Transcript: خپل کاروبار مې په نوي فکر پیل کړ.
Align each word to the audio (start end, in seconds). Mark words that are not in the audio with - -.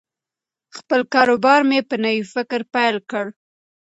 خپل 0.77 1.01
کاروبار 1.13 1.61
مې 1.69 1.79
په 1.89 1.95
نوي 2.03 2.23
فکر 2.33 2.59
پیل 2.73 2.95
کړ. 3.09 3.25